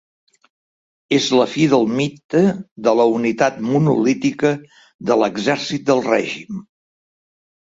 És 1.17 1.25
la 1.39 1.43
fi 1.51 1.65
del 1.73 1.85
mite 1.99 2.41
de 2.87 2.93
la 3.01 3.05
unitat 3.17 3.59
monolítica 3.75 4.53
de 5.11 5.19
l'exèrcit 5.25 5.87
del 5.93 6.03
règim. 6.09 6.67